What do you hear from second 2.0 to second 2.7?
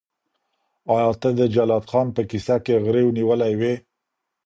په کیسه